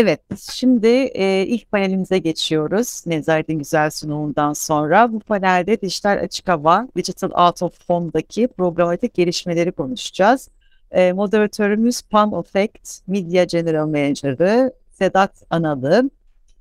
[0.00, 0.20] Evet,
[0.52, 3.02] şimdi e, ilk panelimize geçiyoruz.
[3.06, 5.12] Nezaret'in güzel sunumundan sonra.
[5.12, 10.48] Bu panelde dijital açık hava, Digital Out of Home'daki programatik gelişmeleri konuşacağız.
[10.90, 16.10] E, moderatörümüz Palm Effect Media General Manager'ı Sedat Analı.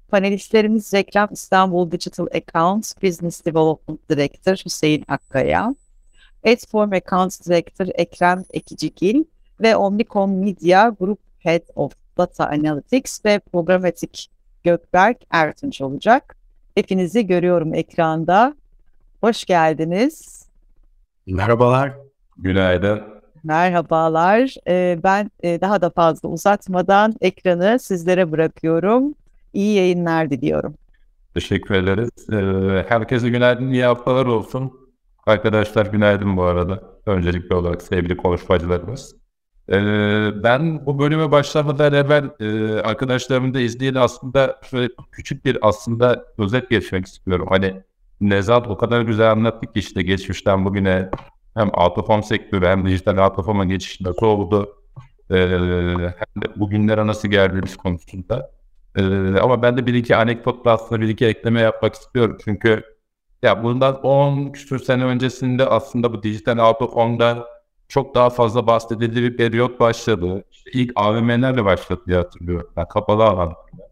[0.07, 5.75] Panelistlerimiz Reklam İstanbul Digital Accounts Business Development Director Hüseyin Akkaya.
[6.45, 9.23] Adform Accounts Director Ekrem Ekicigil
[9.61, 14.29] ve Omnicom Media Group Head of Data Analytics ve Programatik
[14.63, 16.37] Gökberk Ertunç olacak.
[16.75, 18.55] Hepinizi görüyorum ekranda.
[19.21, 20.45] Hoş geldiniz.
[21.27, 21.93] Merhabalar.
[22.37, 23.01] Günaydın.
[23.43, 24.55] Merhabalar.
[24.67, 29.13] Ee, ben e, daha da fazla uzatmadan ekranı sizlere bırakıyorum.
[29.53, 30.75] İyi yayınlar diliyorum.
[31.33, 32.09] Teşekkür ederiz.
[32.31, 34.73] Ee, herkese günaydın, iyi haftalar olsun.
[35.25, 36.83] Arkadaşlar günaydın bu arada.
[37.05, 39.15] Öncelikli olarak sevgili konuşmacılarımız.
[39.69, 46.25] Ee, ben bu bölüme başlamadan evvel e, arkadaşlarımın da izniyle aslında şöyle küçük bir aslında
[46.37, 47.47] özet geçmek istiyorum.
[47.49, 47.83] Hani
[48.21, 51.09] Nezat o kadar güzel anlattık ki işte geçmişten bugüne
[51.53, 54.75] hem autofon sektörü hem dijital autofona geçiş nasıl oldu
[55.31, 55.35] e,
[55.95, 58.51] hem de bugünlere nasıl geldiğimiz konusunda.
[58.95, 59.03] E,
[59.39, 62.37] ama ben de bir iki anekdotla aslında bir iki ekleme yapmak istiyorum.
[62.43, 62.83] Çünkü
[63.43, 67.47] ya bundan 10 küsur sene öncesinde aslında bu dijital autofonda
[67.87, 70.43] çok daha fazla bahsedildiği bir periyot başladı.
[70.51, 72.69] İşte ilk AVM'lerle başladı diye hatırlıyorum.
[72.77, 73.87] Yani kapalı alanlarda.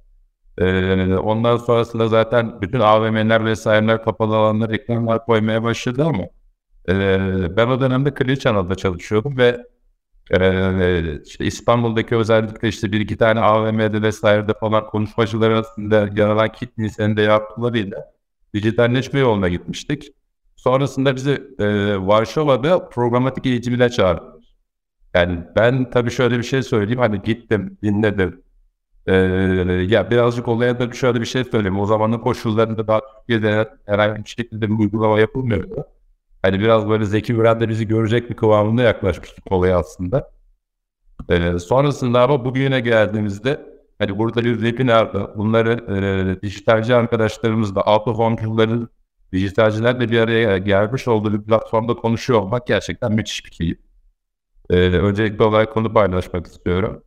[0.57, 6.23] Ee, ondan sonrasında zaten bütün AVM'ler vesaireler kapalı alanlar reklamlar koymaya başladı ama
[6.89, 9.65] e, ben o dönemde Channel'da çalışıyordum ve
[10.31, 16.51] e, işte İstanbul'daki özellikle işte bir iki tane AVM'de vesairede falan konuşmacılar arasında yer alan
[16.51, 18.11] kitle senin de yaptıklarıyla
[18.53, 20.13] dijitalleşme yoluna gitmiştik.
[20.65, 21.65] Sonrasında bizi e,
[22.07, 24.35] Varşova'da programatik eğitimine çağırdılar.
[25.13, 26.99] Yani ben tabii şöyle bir şey söyleyeyim.
[26.99, 28.43] Hani gittim, dinledim.
[29.07, 29.13] Ee,
[29.89, 31.79] ya birazcık olaya da şöyle bir şey söyleyeyim.
[31.79, 35.85] O zamanın koşullarında daha Türkiye'de herhangi bir şekilde bir uygulama yapılmıyordu.
[36.41, 40.31] Hani biraz böyle Zeki Müren de bizi görecek bir kıvamında yaklaşmıştık olaya aslında.
[41.29, 43.65] Ee, sonrasında ama bugüne geldiğimizde
[43.99, 45.71] hani burada bir webinarda bunları
[46.37, 48.89] e, dijitalci arkadaşlarımızla, auto home'cuların
[49.33, 53.77] dijitalcilerle bir araya gelmiş olduğu bir platformda konuşuyor olmak gerçekten müthiş bir keyif.
[54.69, 57.03] Ee, öncelikli olarak konu paylaşmak istiyorum.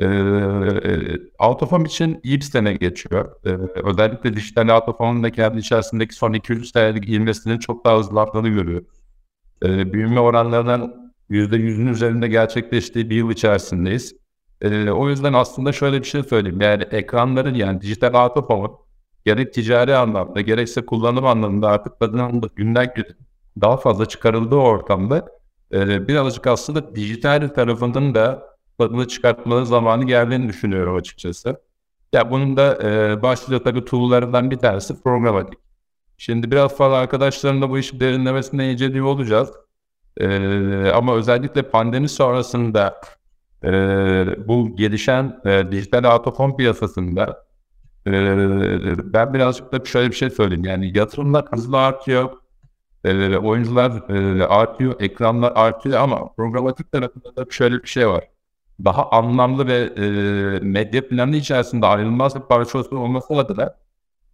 [0.00, 3.36] Ee, Autofon için iyi sene geçiyor.
[3.44, 3.50] Ee,
[3.84, 9.00] özellikle dijital Autofon'un da kendi içerisindeki son 200 senelik ilmesinin çok daha hızlandığını görüyoruz.
[9.64, 14.14] Ee, büyüme oranlarının %100'ün üzerinde gerçekleştiği bir yıl içerisindeyiz.
[14.60, 16.60] Ee, o yüzden aslında şöyle bir şey söyleyeyim.
[16.60, 18.89] Yani ekranların yani dijital Autofon'un
[19.24, 23.06] gerek ticari anlamda gerekse kullanım anlamında artık kadının günden gün
[23.60, 25.26] daha fazla çıkarıldığı ortamda
[25.72, 31.60] e, birazcık aslında dijital tarafının da tadını çıkartmanın zamanı geldiğini düşünüyorum açıkçası.
[32.12, 35.58] Ya bunun da e, başlıca tabii tool'larından bir tanesi programatik.
[36.18, 39.50] Şimdi biraz fazla arkadaşlarımla bu işi derinlemesine inceliyor olacağız.
[40.16, 43.00] E, ama özellikle pandemi sonrasında
[43.64, 43.68] e,
[44.48, 47.44] bu gelişen e, dijital autofon piyasasında
[48.06, 50.64] ben birazcık da şöyle bir şey söyleyeyim.
[50.64, 52.30] Yani yatırımlar hızlı artıyor.
[53.42, 53.92] Oyuncular
[54.48, 58.24] artıyor, ekranlar artıyor ama programatik tarafında da şöyle bir şey var.
[58.84, 60.04] Daha anlamlı ve e,
[60.60, 63.74] medya planı içerisinde ayrılmaz bir parçası olması adına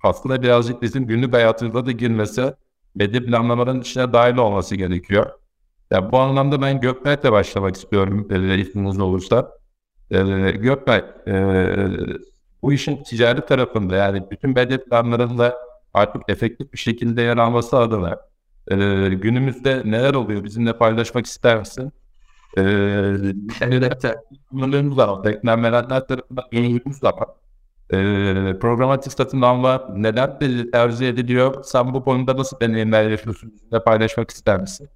[0.02, 2.54] aslında birazcık bizim günlük hayatımıza da girmesi,
[2.94, 5.30] medya planlamaların içine dahil olması gerekiyor.
[5.90, 9.50] Yani bu anlamda ben Gökberk'le başlamak istiyorum, e, olursa.
[10.10, 11.34] E, Gökberk, e,
[12.62, 15.56] bu işin ticari tarafında yani bütün medya planlarında
[15.94, 18.16] artık efektif bir şekilde yer alması adına
[18.70, 18.76] e,
[19.08, 21.92] günümüzde neler oluyor bizimle paylaşmak ister misin?
[22.58, 22.62] E,
[24.50, 25.24] kullanımımız var.
[25.24, 27.00] Reklamverenler tarafından yayınımız.
[27.92, 27.98] E,
[28.60, 30.38] programatik satın alma neden
[30.72, 31.64] tercih ediliyor?
[31.64, 33.52] Sen bu konuda nasıl deneyimler yaşıyorsun?
[33.52, 34.88] Bizimle paylaşmak ister misin?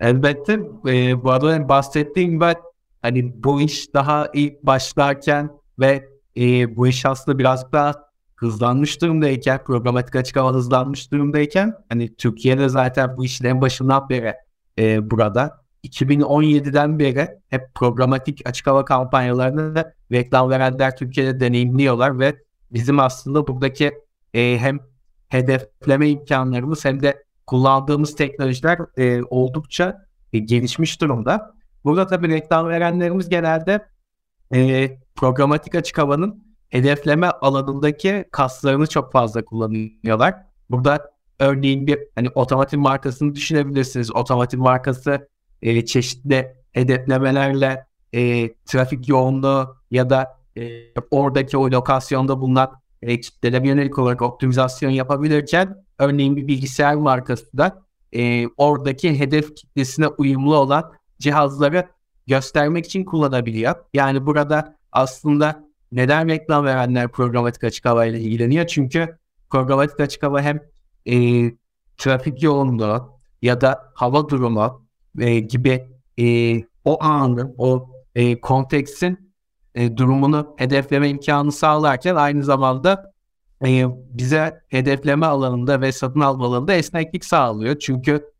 [0.00, 0.52] Elbette.
[0.88, 2.54] E, bu arada bahsettiğim ben
[3.02, 5.50] hani bu iş daha ilk başlarken
[5.80, 7.94] ve e, bu iş aslında birazcık daha
[8.36, 14.34] hızlanmış durumdayken, programatik açık hava hızlanmış durumdayken hani Türkiye'de zaten bu işin en başından beri
[14.78, 22.36] e, burada 2017'den beri hep programatik açık hava kampanyalarını reklam verenler Türkiye'de deneyimliyorlar ve
[22.72, 23.92] bizim aslında buradaki
[24.34, 24.78] e, hem
[25.28, 31.54] hedefleme imkanlarımız hem de kullandığımız teknolojiler e, oldukça e, gelişmiş durumda.
[31.84, 33.86] Burada tabii reklam verenlerimiz genelde
[34.54, 40.34] e, programatik açık havanın hedefleme alanındaki kaslarını çok fazla kullanıyorlar.
[40.70, 44.16] Burada örneğin bir hani otomotiv markasını düşünebilirsiniz.
[44.16, 45.28] Otomotiv markası
[45.62, 50.62] e, çeşitli hedeflemelerle e, trafik yoğunluğu ya da e,
[51.10, 52.72] oradaki o lokasyonda bulunan
[53.02, 60.08] e, kitlelere yönelik olarak optimizasyon yapabilirken örneğin bir bilgisayar markası da e, oradaki hedef kitlesine
[60.08, 61.88] uyumlu olan cihazları
[62.26, 63.74] göstermek için kullanabiliyor.
[63.94, 68.66] Yani burada aslında neden reklam verenler programatik açık hava ile ilgileniyor?
[68.66, 69.18] Çünkü
[69.50, 70.60] programatik açık hava hem
[71.06, 71.14] e,
[71.96, 74.86] trafik yoğunluğu ya da hava durumu
[75.18, 75.88] e, gibi
[76.20, 79.32] e, o anın, o e, konteksin
[79.74, 83.12] e, durumunu hedefleme imkanı sağlarken aynı zamanda
[83.66, 87.78] e, bize hedefleme alanında ve satın alma alanında esneklik sağlıyor.
[87.78, 88.30] Çünkü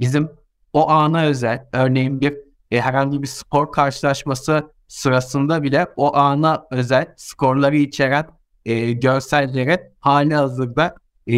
[0.00, 0.28] bizim
[0.72, 7.14] o ana özel, örneğin bir e, herhangi bir spor karşılaşması sırasında bile o ana özel
[7.16, 8.26] skorları içeren
[8.64, 10.94] e, görselleri hali hazırda
[11.28, 11.32] e,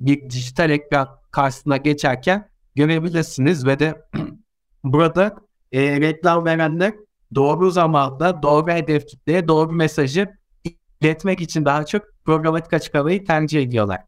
[0.00, 4.02] bir dijital ekran karşısına geçerken görebilirsiniz ve de
[4.84, 5.36] burada
[5.72, 6.94] e, reklam verenler
[7.34, 10.28] doğru zamanda doğru hedef kitleye doğru mesajı
[11.00, 14.00] iletmek için daha çok programatik açık havayı tercih ediyorlar.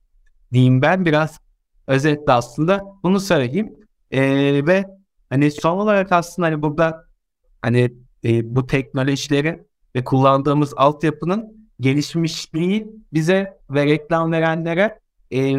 [0.53, 1.41] Diyeyim ben biraz
[1.87, 3.75] özetle aslında bunu söyleyeyim.
[4.11, 4.20] E,
[4.67, 4.97] ve
[5.30, 7.04] hani son olarak aslında hani burada
[7.62, 7.92] hani
[8.25, 9.62] e, bu teknolojileri
[9.96, 15.00] ve kullandığımız altyapının gelişmişliği bize ve reklam verenlere
[15.32, 15.54] e,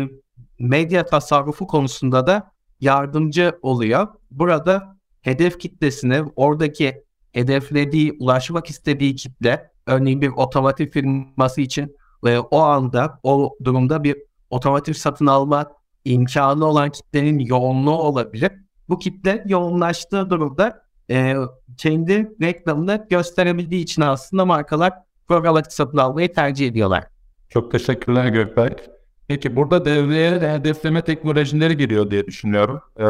[0.60, 2.51] medya tasarrufu konusunda da
[2.81, 4.07] yardımcı oluyor.
[4.31, 12.60] Burada hedef kitlesini oradaki hedeflediği, ulaşmak istediği kitle örneğin bir otomotiv firması için ve o
[12.60, 14.18] anda o durumda bir
[14.50, 15.72] otomotiv satın alma
[16.06, 18.51] imkanı olan kitlenin yoğunluğu olabilir.
[18.89, 21.36] Bu kitle yoğunlaştığı durumda e,
[21.77, 24.94] kendi reklamını gösterebildiği için aslında markalar
[25.27, 27.03] programatik satın almayı tercih ediyorlar.
[27.50, 28.89] Çok teşekkürler Gökberk.
[29.27, 32.81] Peki burada devreye de hedefleme teknolojileri giriyor diye düşünüyorum.
[33.00, 33.03] Ee,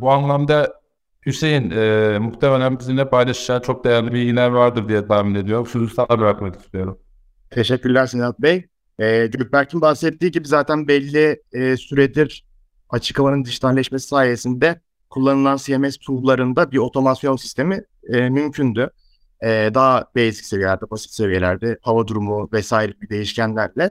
[0.00, 0.80] bu anlamda
[1.26, 5.66] Hüseyin e, muhtemelen bizimle paylaşacağı çok değerli bilgiler vardır diye tahmin ediyorum.
[5.66, 6.98] Sözü sana bırakmak istiyorum.
[7.50, 8.66] Teşekkürler Sinat Bey.
[8.98, 12.44] E, Gökberk'in bahsettiği gibi zaten belli e, süredir
[12.90, 14.80] açık havanın dijitalleşmesi sayesinde
[15.14, 18.90] kullanılan CMS tool'larında bir otomasyon sistemi e, mümkündü.
[19.42, 23.90] E, daha basic seviyelerde, basit seviyelerde hava durumu vesaire bir değişkenlerle.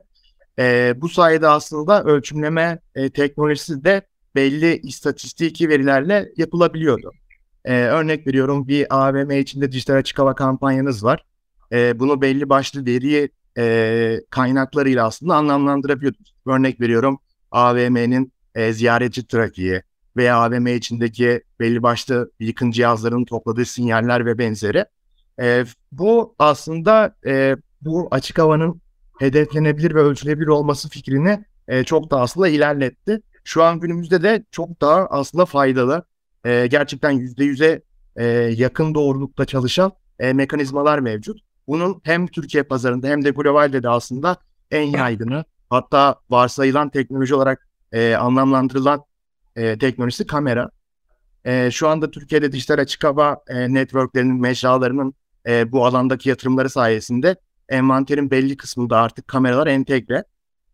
[0.60, 4.02] E, bu sayede aslında ölçümleme e, teknolojisi de
[4.36, 7.12] belli istatistiki verilerle yapılabiliyordu.
[7.66, 11.26] E, örnek veriyorum bir AVM içinde dijital açık hava kampanyanız var.
[11.72, 16.34] E, bunu belli başlı veri e, kaynaklarıyla aslında anlamlandırabiliyordunuz.
[16.48, 17.20] Örnek veriyorum
[17.52, 19.82] AVM'nin e, ziyaretçi trafiği
[20.18, 24.86] veya AVM içindeki belli başlı yakın cihazların topladığı sinyaller ve benzeri.
[25.42, 28.82] E, bu aslında e, bu açık havanın
[29.20, 33.22] hedeflenebilir ve ölçülebilir olması fikrini e, çok da aslında ilerletti.
[33.44, 36.04] Şu an günümüzde de çok daha aslında faydalı.
[36.46, 37.82] E, gerçekten %100'e
[38.16, 38.26] e,
[38.58, 41.40] yakın doğrulukta çalışan e, mekanizmalar mevcut.
[41.68, 44.38] Bunun hem Türkiye pazarında hem de globalde de aslında
[44.72, 49.04] en yaygını hatta varsayılan teknoloji olarak e, anlamlandırılan
[49.56, 50.70] e, teknolojisi kamera.
[51.46, 55.14] E, şu anda Türkiye'de dijital açık hava e, networklerinin, mecralarının
[55.48, 57.36] e, bu alandaki yatırımları sayesinde
[57.70, 60.24] envanterin belli kısmında artık kameralar entegre.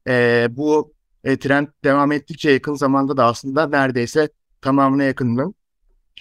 [0.08, 0.94] E, bu
[1.24, 4.30] e, trend devam ettikçe yakın zamanda da aslında neredeyse
[4.62, 5.56] tamamına yakınının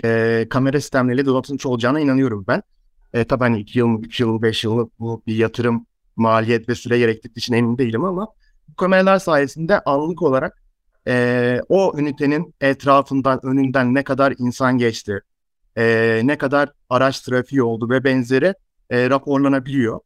[0.04, 2.62] e, kamera sistemleriyle donatılmış olacağına inanıyorum ben.
[3.12, 6.98] E, tabii hani 2 yıl, 3 yıl, 5 yıl bu bir yatırım, maliyet ve süre
[6.98, 8.28] gerektirdiği için emin değilim ama
[8.68, 10.62] bu kameralar sayesinde anlık olarak
[11.08, 15.20] e, o ünitenin etrafından, önünden ne kadar insan geçti,
[15.76, 18.54] e, ne kadar araç trafiği oldu ve benzeri
[18.90, 20.00] e, raporlanabiliyor.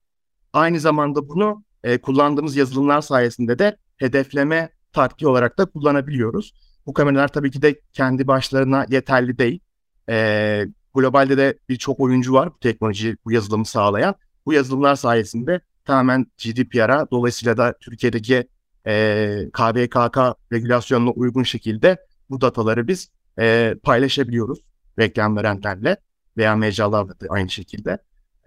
[0.52, 6.54] Aynı zamanda bunu e, kullandığımız yazılımlar sayesinde de hedefleme taktiği olarak da kullanabiliyoruz.
[6.86, 9.60] Bu kameralar tabii ki de kendi başlarına yeterli değil.
[10.08, 14.14] E, globalde de birçok oyuncu var bu teknoloji, bu yazılımı sağlayan.
[14.46, 18.48] Bu yazılımlar sayesinde tamamen GDPR'a dolayısıyla da Türkiye'deki
[18.86, 20.18] e, KVKK
[20.52, 24.58] regülasyonuna uygun şekilde bu dataları biz e, paylaşabiliyoruz
[24.98, 25.96] reklam verenlerle
[26.36, 27.98] veya mecralarla da aynı şekilde.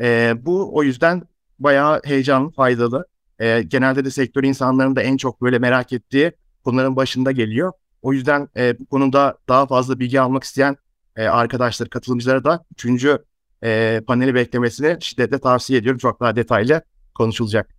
[0.01, 1.23] E, bu o yüzden
[1.59, 3.05] bayağı heyecanlı, faydalı.
[3.39, 6.31] E, genelde de sektör insanların da en çok böyle merak ettiği
[6.63, 7.71] konuların başında geliyor.
[8.01, 10.77] O yüzden e, bu konuda daha fazla bilgi almak isteyen
[11.15, 13.25] e, arkadaşlar, katılımcılara da üçüncü
[13.63, 15.99] e, paneli beklemesini şiddetle tavsiye ediyorum.
[15.99, 16.81] Çok daha detaylı
[17.13, 17.75] konuşulacak.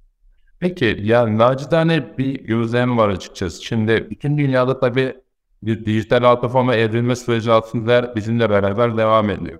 [0.60, 3.64] Peki yani nacizane bir gözlem var açıkçası.
[3.64, 5.16] Şimdi bütün dünyada tabii
[5.62, 9.58] bir dijital platforma evrilme süreci aslında bizimle beraber devam ediyor.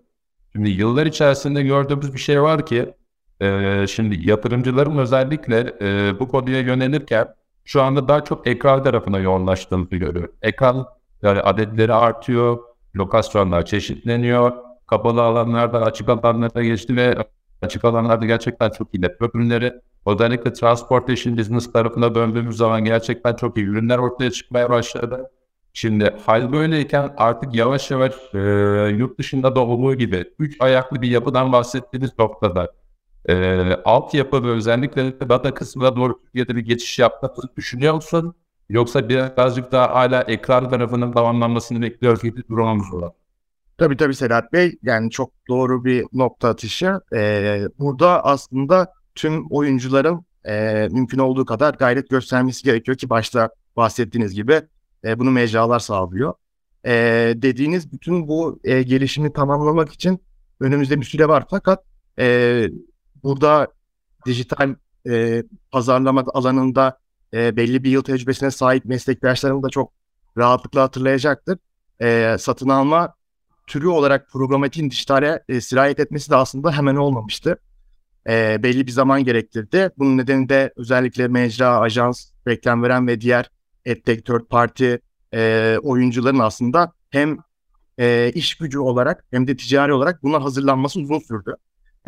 [0.53, 2.95] Şimdi yıllar içerisinde gördüğümüz bir şey var ki
[3.41, 7.35] e, şimdi yatırımcıların özellikle e, bu konuya yönelirken
[7.65, 10.29] şu anda daha çok ekran tarafına yoğunlaştığını görüyor.
[10.43, 10.87] Ekran
[11.23, 12.59] yani adetleri artıyor,
[12.97, 14.53] lokasyonlar çeşitleniyor,
[14.87, 17.17] kapalı alanlardan açık alanlara geçti ve
[17.63, 19.73] açık alanlarda gerçekten çok iyi network ürünleri.
[20.07, 25.31] Özellikle transportation business tarafına döndüğümüz zaman gerçekten çok iyi ürünler ortaya çıkmaya başladı.
[25.73, 28.39] Şimdi hal böyleyken artık yavaş yavaş e,
[28.97, 32.73] yurt dışında da olduğu gibi üç ayaklı bir yapıdan bahsettiğiniz noktada
[33.29, 33.35] e,
[33.85, 38.35] altyapı ve özellikle data kısmına doğru Türkiye'de bir geçiş yaptığını düşünüyor musun?
[38.69, 43.13] Yoksa birazcık daha hala ekran tarafının tamamlanmasını bekliyoruz gibi durumumuz var.
[43.79, 44.79] Tabii tabii Sedat Bey.
[44.83, 47.01] Yani çok doğru bir nokta atışı.
[47.15, 54.35] Ee, burada aslında tüm oyuncuların e, mümkün olduğu kadar gayret göstermesi gerekiyor ki başta bahsettiğiniz
[54.35, 54.63] gibi
[55.05, 56.35] e, bunu mecralar sağlıyor.
[56.87, 56.93] E,
[57.37, 60.23] dediğiniz bütün bu e, gelişimi tamamlamak için
[60.61, 61.85] önümüzde bir süre var fakat
[62.19, 62.67] e,
[63.23, 63.69] burada
[64.27, 64.75] dijital
[65.09, 66.99] e, pazarlama alanında
[67.35, 69.93] e, belli bir yıl tecrübesine sahip meslektaşlarım da çok
[70.37, 71.59] rahatlıkla hatırlayacaktır.
[72.03, 73.15] E, satın alma
[73.67, 77.59] türü olarak programatiğin dijitale e, sirayet etmesi de aslında hemen olmamıştı.
[78.29, 79.91] E, belli bir zaman gerektirdi.
[79.99, 83.51] Bunun nedeni de özellikle mecra, ajans, reklam veren ve diğer
[83.85, 84.95] edtech third party
[85.35, 87.39] e, oyuncuların aslında hem
[87.99, 91.55] e, iş gücü olarak hem de ticari olarak buna hazırlanması uzun sürdü.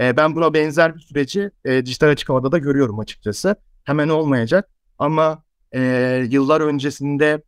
[0.01, 3.57] E, ben buna benzer bir süreci e, dijital açık havada da görüyorum açıkçası.
[3.85, 5.43] Hemen olmayacak ama
[5.75, 5.81] e,
[6.31, 7.43] yıllar öncesinde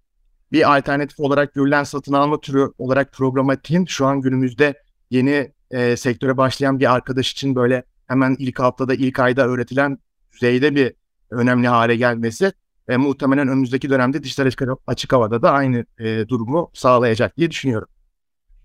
[0.52, 4.74] bir alternatif olarak görülen satın alma türü olarak programatiğin şu an günümüzde
[5.10, 9.98] yeni e, sektöre başlayan bir arkadaş için böyle hemen ilk haftada ilk ayda öğretilen
[10.32, 10.92] düzeyde bir
[11.30, 12.52] önemli hale gelmesi
[12.88, 14.50] ve muhtemelen önümüzdeki dönemde dijital
[14.86, 17.88] açık, havada da aynı e, durumu sağlayacak diye düşünüyorum.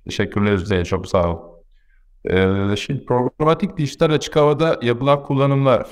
[0.05, 1.55] Teşekkürler Üzeyir, çok sağ ol.
[2.29, 5.87] Ee, şimdi programatik dijital açık havada yapılan kullanımlar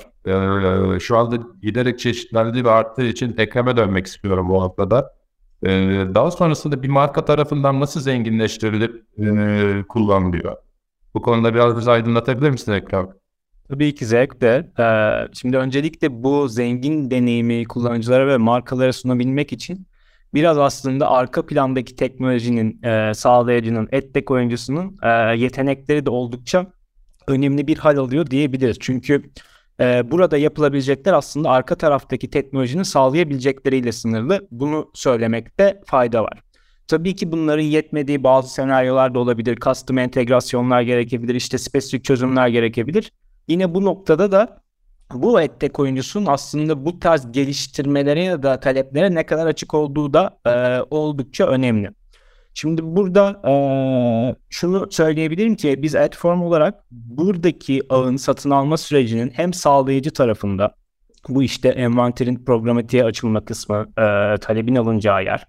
[0.96, 5.14] e, şu anda giderek çeşitlendi ve arttığı için ekreme dönmek istiyorum bu noktada.
[5.66, 5.70] Ee,
[6.14, 10.56] daha sonrasında bir marka tarafından nasıl zenginleştirilip e, kullanılıyor?
[11.14, 13.08] Bu konuda biraz bizi aydınlatabilir misin Ekrem?
[13.68, 14.70] Tabii ki zevkle.
[14.78, 19.86] Ee, şimdi öncelikle bu zengin deneyimi kullanıcılara ve markalara sunabilmek için
[20.34, 26.66] biraz aslında arka plandaki teknolojinin, e, sağlayıcının, ettek oyuncusunun e, yetenekleri de oldukça
[27.26, 28.76] önemli bir hal alıyor diyebiliriz.
[28.80, 29.22] Çünkü
[29.80, 34.48] e, burada yapılabilecekler aslında arka taraftaki teknolojinin sağlayabilecekleriyle sınırlı.
[34.50, 36.42] Bunu söylemekte fayda var.
[36.88, 39.56] Tabii ki bunların yetmediği bazı senaryolar da olabilir.
[39.56, 43.12] Custom entegrasyonlar gerekebilir, işte spesifik çözümler gerekebilir.
[43.48, 44.64] Yine bu noktada da
[45.12, 50.38] bu ettek oyuncusunun aslında bu tarz geliştirmelere ya da taleplere ne kadar açık olduğu da
[50.46, 51.90] e, oldukça önemli.
[52.54, 53.52] Şimdi burada e,
[54.50, 60.74] şunu söyleyebilirim ki biz Adform olarak buradaki ağın satın alma sürecinin hem sağlayıcı tarafında
[61.28, 65.46] bu işte envanterin programatiğe açılma kısmı e, talebin alınacağı yer.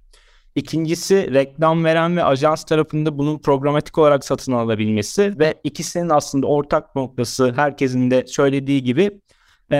[0.55, 6.95] İkincisi reklam veren ve ajans tarafında bunun programatik olarak satın alabilmesi ve ikisinin aslında ortak
[6.95, 9.21] noktası herkesin de söylediği gibi
[9.71, 9.77] e,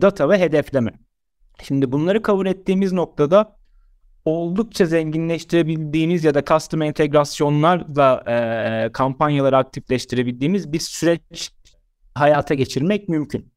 [0.00, 0.90] data ve hedefleme.
[1.62, 3.56] Şimdi bunları kabul ettiğimiz noktada
[4.24, 11.52] oldukça zenginleştirebildiğimiz ya da custom entegrasyonlarla e, kampanyaları aktifleştirebildiğimiz bir süreç
[12.14, 13.52] hayata geçirmek mümkün.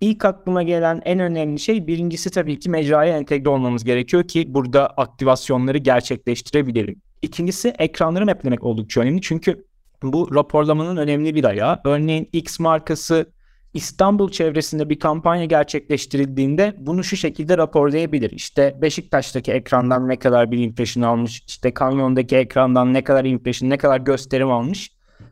[0.00, 4.86] İlk aklıma gelen en önemli şey birincisi tabii ki mecraya entegre olmamız gerekiyor ki burada
[4.86, 7.02] aktivasyonları gerçekleştirebilelim.
[7.22, 9.64] İkincisi ekranları maplemek oldukça önemli çünkü
[10.02, 11.80] bu raporlamanın önemli bir ayağı.
[11.84, 13.32] Örneğin X markası
[13.74, 18.30] İstanbul çevresinde bir kampanya gerçekleştirildiğinde bunu şu şekilde raporlayabilir.
[18.30, 23.78] İşte Beşiktaş'taki ekrandan ne kadar bir impression almış, işte Kamyon'daki ekrandan ne kadar impression, ne
[23.78, 24.90] kadar gösterim almış.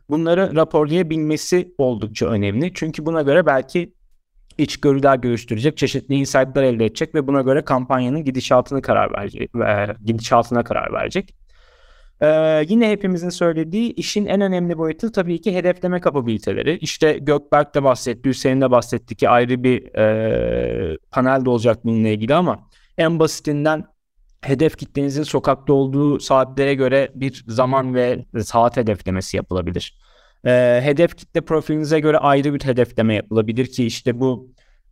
[0.09, 2.71] Bunları raporlayabilmesi oldukça önemli.
[2.73, 3.93] Çünkü buna göre belki
[4.59, 10.63] içgörüler görüştürecek, çeşitli insight'lar elde edecek ve buna göre kampanyanın gidişatını karar verecek, e, gidişatına
[10.63, 11.35] karar verecek.
[12.21, 16.77] Ee, yine hepimizin söylediği işin en önemli boyutu tabii ki hedefleme kapabiliteleri.
[16.77, 22.07] İşte Gökberk de bahsetti, Hüseyin de bahsetti ki ayrı bir e, panel de olacak bununla
[22.07, 22.59] ilgili ama
[22.97, 23.85] en basitinden
[24.41, 29.99] hedef kitlenizin sokakta olduğu saatlere göre bir zaman ve saat hedeflemesi yapılabilir.
[30.45, 34.49] E, hedef kitle profilinize göre ayrı bir hedefleme yapılabilir ki işte bu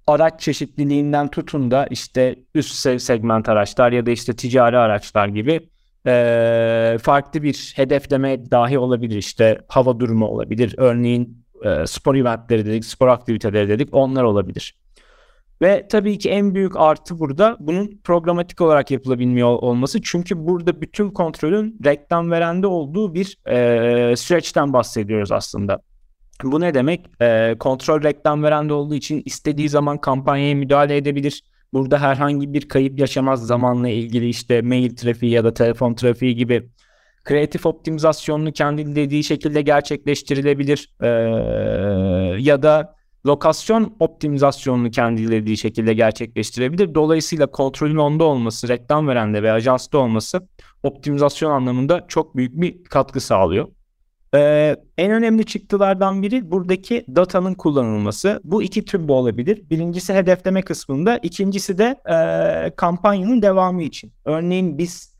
[0.07, 5.69] araç çeşitliliğinden tutun da işte üst segment araçlar ya da işte ticari araçlar gibi
[6.07, 9.17] e, farklı bir hedefleme dahi olabilir.
[9.17, 10.75] İşte hava durumu olabilir.
[10.77, 13.89] Örneğin e, spor eventleri dedik, spor aktiviteleri dedik.
[13.91, 14.75] Onlar olabilir.
[15.61, 20.01] Ve tabii ki en büyük artı burada bunun programatik olarak yapılabilmiyor olması.
[20.01, 25.79] Çünkü burada bütün kontrolün reklam verende olduğu bir e, süreçten bahsediyoruz aslında.
[26.43, 27.05] Bu ne demek?
[27.21, 32.99] E, kontrol reklam verende olduğu için istediği zaman kampanyaya müdahale edebilir Burada herhangi bir kayıp
[32.99, 36.69] yaşamaz zamanla ilgili işte mail trafiği ya da telefon trafiği gibi
[37.23, 40.93] kreatif optimizasyonunu kendi dediği şekilde gerçekleştirilebilir.
[41.01, 41.07] Ee,
[42.41, 42.96] ya da
[43.27, 46.95] lokasyon optimizasyonunu kendi dilediği şekilde gerçekleştirebilir.
[46.95, 50.47] Dolayısıyla kontrolün onda olması, reklam verende ve ajansta olması
[50.83, 53.67] optimizasyon anlamında çok büyük bir katkı sağlıyor.
[54.35, 58.41] Ee, en önemli çıktılardan biri buradaki datanın kullanılması.
[58.43, 59.69] Bu iki tür bu olabilir.
[59.69, 64.11] Birincisi hedefleme kısmında, ikincisi de e, kampanyanın devamı için.
[64.25, 65.16] Örneğin biz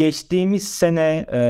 [0.00, 1.40] geçtiğimiz sene e,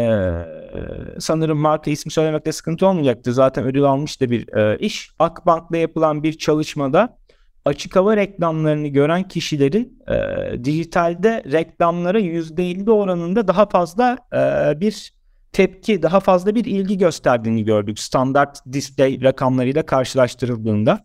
[1.21, 3.33] sanırım marka ismi söylemekte sıkıntı olmayacaktı.
[3.33, 5.11] Zaten ödül almış da bir e, iş.
[5.19, 7.19] Akbank'ta yapılan bir çalışmada
[7.65, 15.15] açık hava reklamlarını gören kişilerin e, dijitalde reklamlara %50 oranında daha fazla e, bir
[15.53, 21.05] tepki, daha fazla bir ilgi gösterdiğini gördük standart display rakamlarıyla karşılaştırıldığında.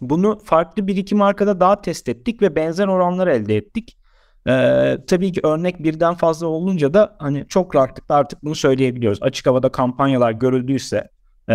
[0.00, 3.96] Bunu farklı bir iki markada daha test ettik ve benzer oranlar elde ettik.
[4.48, 9.18] Ee, tabii ki örnek birden fazla olunca da hani çok rahatlıkla artık bunu söyleyebiliyoruz.
[9.22, 11.08] Açık havada kampanyalar görüldüyse
[11.50, 11.54] e,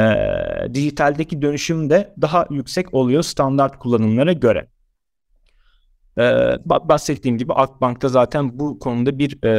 [0.74, 4.68] dijitaldeki dönüşüm de daha yüksek oluyor standart kullanımlara göre.
[6.20, 9.50] Ee, bahsettiğim gibi Akbank'ta zaten bu konuda bir e,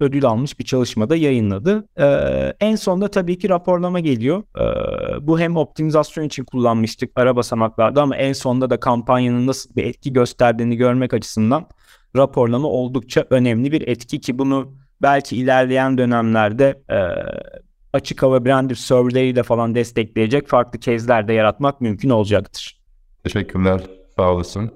[0.00, 1.88] ödül almış bir çalışmada yayınladı.
[1.98, 4.42] Ee, en sonda tabii ki raporlama geliyor.
[4.58, 9.84] Ee, bu hem optimizasyon için kullanmıştık ara basamaklarda ama en sonda da kampanyanın nasıl bir
[9.84, 11.66] etki gösterdiğini görmek açısından
[12.16, 16.98] raporlama oldukça önemli bir etki ki bunu belki ilerleyen dönemlerde e,
[17.92, 22.80] açık hava branded survey falan destekleyecek farklı case'ler de yaratmak mümkün olacaktır.
[23.24, 23.80] Teşekkürler.
[24.16, 24.70] Sağ olasın.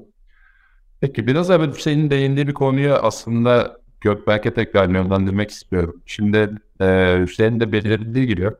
[1.01, 6.03] Peki biraz evvel Hüseyin'in değindiği bir konuya aslında Gökberk'e tekrar yönlendirmek istiyorum.
[6.07, 6.51] Şimdi
[6.81, 8.51] e, Hüseyin de belirttiği gibi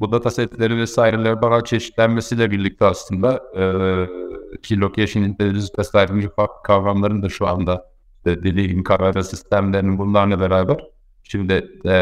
[0.00, 3.64] bu data setleri vesaireler bana çeşitlenmesiyle birlikte aslında e,
[4.58, 6.28] ki location intelligence vesaire
[6.64, 7.91] kavramların da şu anda
[8.26, 10.76] işte dediğim kamera sistemlerinin bunlarla beraber
[11.22, 11.52] şimdi
[11.84, 11.94] e,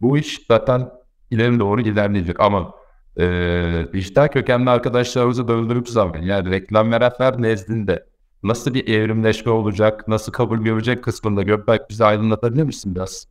[0.00, 0.90] bu iş zaten
[1.30, 2.74] ileri doğru ilerleyecek ama
[3.18, 8.06] e, dijital kökenli arkadaşlarımızı döndürüp zaman yani reklam verenler nezdinde
[8.42, 13.26] nasıl bir evrimleşme olacak, nasıl kabul görecek kısmında Gökberk bize aydınlatabilir misin biraz?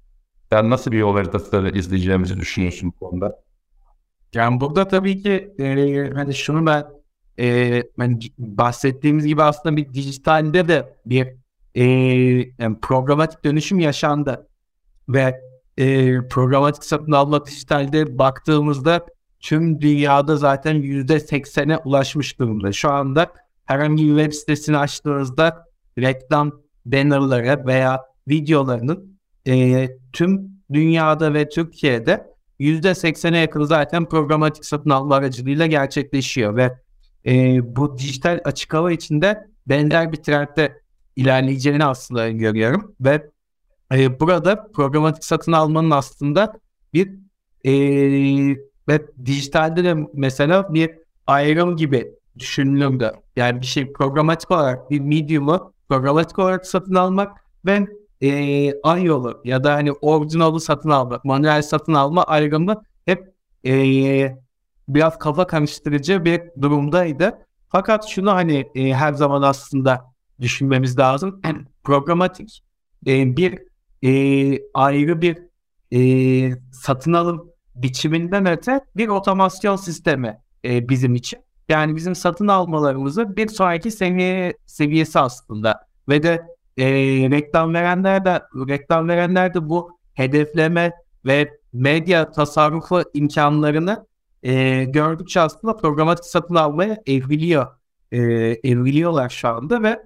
[0.52, 3.36] Sen nasıl bir yol haritası izleyeceğimizi düşünüyorsun bu konuda?
[4.34, 6.99] Yani burada tabii ki e, hani şunu ben
[7.39, 11.28] e, hani bahsettiğimiz gibi aslında bir dijitalde de bir
[11.75, 11.84] e,
[12.60, 14.47] yani programatik dönüşüm yaşandı
[15.10, 15.41] ve
[15.78, 19.06] e, programatik satın alma dijitalde baktığımızda
[19.39, 22.71] tüm dünyada zaten yüzde seksene ulaşmış durumda.
[22.71, 23.34] Şu anda
[23.65, 25.65] herhangi bir web sitesini açtığınızda
[25.97, 26.52] reklam
[26.86, 35.15] bannerları veya videolarının e, tüm dünyada ve Türkiye'de yüzde seksene yakın zaten programatik satın alma
[35.15, 36.78] aracılığıyla gerçekleşiyor ve
[37.25, 40.82] e, bu dijital açık hava içinde benzer bir trendde
[41.15, 43.29] ilerleyeceğini aslında görüyorum ve
[43.93, 46.60] e, burada programatik satın almanın aslında
[46.93, 47.10] bir
[47.63, 47.71] e,
[48.88, 50.91] ve dijitalde de mesela bir
[51.27, 53.12] ayrım gibi düşünülürdü.
[53.36, 57.88] Yani bir şey programatik olarak bir medium'u programatik olarak satın almak ve
[58.21, 64.39] e, ay yolu ya da hani orijinali satın almak, manuel satın alma ayrımı hep e,
[64.89, 67.38] biraz kafa karıştırıcı bir durumdaydı.
[67.69, 70.06] Fakat şunu hani e, her zaman aslında
[70.41, 71.41] düşünmemiz lazım.
[71.84, 72.63] Programatik
[73.08, 73.60] e, bir
[74.04, 74.12] e,
[74.73, 75.38] ayrı bir
[75.93, 75.99] e,
[76.71, 81.39] satın alım biçiminden öte bir otomasyon sistemi e, bizim için.
[81.69, 86.41] Yani bizim satın almalarımızı bir sonraki seviye seviyesi aslında ve de
[86.78, 86.86] e,
[87.32, 90.93] reklam verenler de reklam verenler de bu hedefleme
[91.25, 94.06] ve medya tasarrufu imkanlarını
[94.43, 97.67] e, gördükçe aslında programatik satın almaya evriliyor.
[98.12, 98.19] E,
[98.63, 99.99] evriliyorlar şu anda ve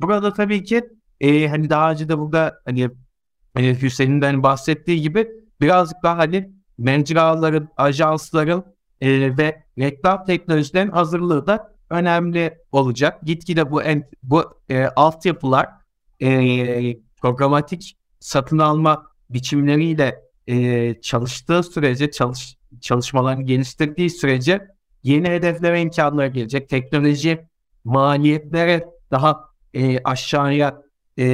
[0.00, 2.90] burada tabii ki e, hani daha önce de burada hani,
[3.54, 5.28] hani Hüseyin'den hani bahsettiği gibi
[5.60, 8.64] birazcık daha hani mecraların, ajansların
[9.00, 13.22] e, ve reklam teknolojilerin hazırlığı da önemli olacak.
[13.22, 15.68] Gitgide bu en, bu e, altyapılar
[16.22, 16.28] e,
[17.22, 24.66] programatik satın alma biçimleriyle e, çalıştığı sürece çalış çalışmalarını geliştirdiği sürece
[25.02, 26.68] yeni hedeflere imkanları gelecek.
[26.68, 27.46] Teknoloji
[27.84, 30.82] maliyetlere daha e, aşağıya
[31.16, 31.24] e,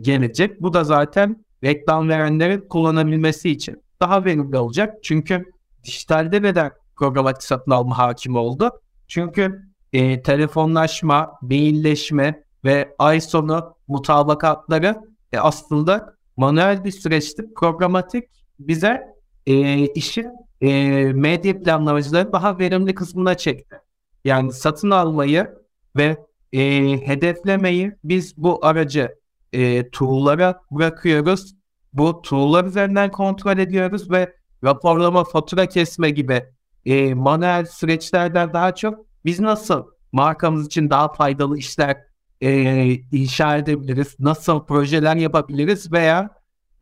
[0.00, 0.62] gelecek.
[0.62, 4.94] Bu da zaten reklam verenlerin kullanabilmesi için daha verimli olacak.
[5.02, 5.44] Çünkü
[5.84, 8.80] dijitalde neden programatik satın alma hakim oldu?
[9.08, 14.96] Çünkü e, telefonlaşma, mailleşme ve ay sonu mutabakatları
[15.32, 18.24] e, aslında manuel bir süreçte programatik
[18.58, 19.02] bize
[19.46, 20.28] e, işin
[20.60, 20.68] e,
[21.12, 23.76] medya planlamacıları daha verimli kısmına çekti.
[24.24, 25.54] Yani satın almayı
[25.96, 26.16] ve
[26.52, 26.60] e,
[27.06, 29.14] hedeflemeyi biz bu aracı
[29.52, 31.54] e, tool'lara bırakıyoruz.
[31.92, 36.44] Bu tool'lar üzerinden kontrol ediyoruz ve raporlama, fatura kesme gibi
[36.86, 41.96] e, manuel süreçlerden daha çok biz nasıl markamız için daha faydalı işler
[42.40, 46.30] e, inşa edebiliriz, nasıl projeler yapabiliriz veya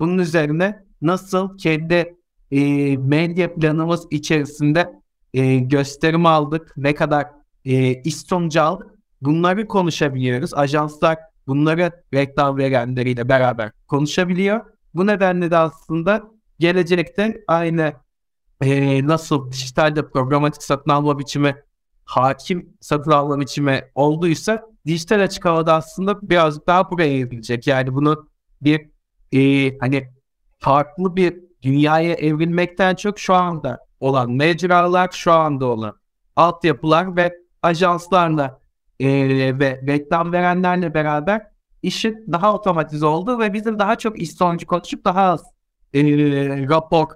[0.01, 2.18] bunun üzerine nasıl kendi
[2.51, 4.93] e, medya planımız içerisinde
[5.35, 7.27] e, gösterim aldık, ne kadar
[7.65, 8.87] e, iş sonucu aldık
[9.21, 10.55] bunları konuşabiliyoruz.
[10.55, 14.61] Ajanslar bunları reklam verenleriyle beraber konuşabiliyor.
[14.95, 17.93] Bu nedenle de aslında gelecekte aynı
[18.61, 21.57] e, nasıl dijitalde programatik satın alma biçimi
[22.05, 27.67] hakim satın alma biçimi olduysa dijital açık havada aslında birazcık daha buraya evrilecek.
[27.67, 28.29] Yani bunu
[28.63, 28.91] bir
[29.33, 30.09] e, hani
[30.59, 35.99] farklı bir dünyaya evrilmekten çok şu anda olan mecralar, şu anda olan
[36.37, 38.61] altyapılar ve ajanslarla
[39.01, 39.09] e,
[39.59, 41.47] ve reklam verenlerle beraber
[41.83, 45.43] işin daha otomatize oldu ve bizim daha çok iş sonucu konuşup daha az
[45.95, 46.03] e,
[46.69, 47.07] rapor,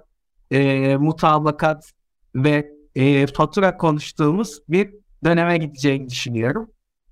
[0.51, 1.91] e, mutabakat
[2.35, 6.71] ve e, fatura konuştuğumuz bir döneme gideceğini düşünüyorum.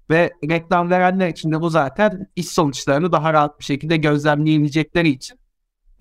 [0.10, 5.41] Ve reklam verenler için de bu zaten iş sonuçlarını daha rahat bir şekilde gözlemleyebilecekleri için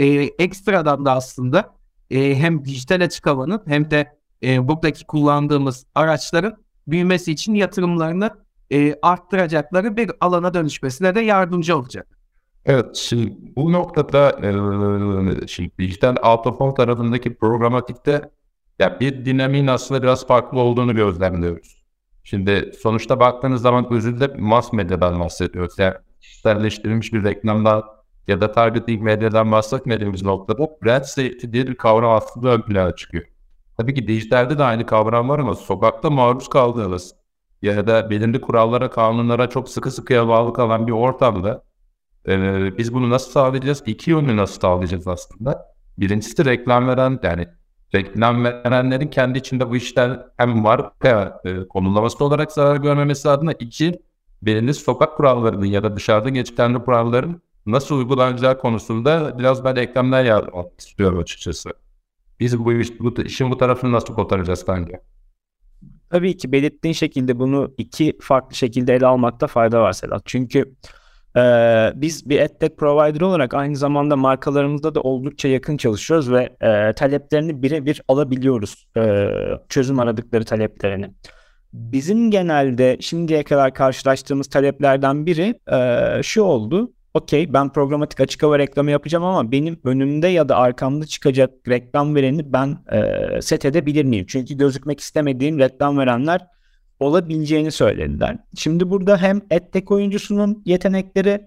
[0.00, 0.06] e,
[0.38, 1.74] ekstradan da aslında
[2.10, 8.30] e, hem dijital açık havanın hem de e, buradaki kullandığımız araçların büyümesi için yatırımlarını
[8.72, 12.06] e, arttıracakları bir alana dönüşmesine de yardımcı olacak.
[12.64, 18.30] Evet, şimdi bu noktada e, şimdi dijital out of home tarafındaki programatikte
[18.78, 21.84] ya bir dinamiğin aslında biraz farklı olduğunu gözlemliyoruz.
[22.24, 25.78] Şimdi sonuçta baktığınız zaman özünde mass medyadan bahsediyoruz.
[25.78, 27.82] Yani kişiselleştirilmiş bir reklamdan
[28.30, 33.24] ya da targeting medyadan bahsetmediğimiz noktada brand safety diye bir kavram aslında ön plana çıkıyor.
[33.76, 37.14] Tabii ki dijitalde de aynı kavram var ama sokakta maruz kaldığınız
[37.62, 41.62] ya da belirli kurallara, kanunlara çok sıkı sıkıya bağlı kalan bir ortamda
[42.28, 43.82] e, biz bunu nasıl sağlayacağız?
[43.86, 45.66] İki yönlü nasıl sağlayacağız aslında?
[45.98, 47.48] Birincisi reklam veren yani
[47.94, 54.02] reklam verenlerin kendi içinde bu işler hem marka e, konumlaması olarak zarar görmemesi adına iki
[54.42, 60.80] belirli sokak kurallarının ya da dışarıda geçerli kuralların nasıl uygulanacağı konusunda biraz ben eklemler yapmak
[60.80, 61.70] istiyorum açıkçası.
[62.40, 65.00] Biz bu, iş, bu işin bu tarafını nasıl kotaracağız bence?
[66.10, 70.22] Tabii ki belirttiğin şekilde bunu iki farklı şekilde ele almakta fayda var Sedat.
[70.24, 70.74] Çünkü
[71.36, 71.42] e,
[71.94, 77.62] biz bir edtech provider olarak aynı zamanda markalarımızda da oldukça yakın çalışıyoruz ve e, taleplerini
[77.62, 78.86] birebir alabiliyoruz.
[78.96, 79.28] E,
[79.68, 81.14] çözüm aradıkları taleplerini.
[81.72, 88.58] Bizim genelde şimdiye kadar karşılaştığımız taleplerden biri e, şu oldu okey ben programatik açık hava
[88.58, 94.04] reklamı yapacağım ama benim önümde ya da arkamda çıkacak reklam vereni ben e, set edebilir
[94.04, 94.26] miyim?
[94.28, 96.46] Çünkü gözükmek istemediğim reklam verenler
[97.00, 98.38] olabileceğini söylediler.
[98.56, 101.40] Şimdi burada hem EdTech oyuncusunun yetenekleri